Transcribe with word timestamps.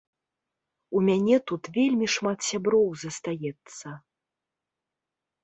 У 0.99 1.01
мяне 1.09 1.37
тут 1.51 1.63
вельмі 1.75 2.07
шмат 2.15 2.39
сяброў 2.49 2.89
застаецца. 3.03 3.87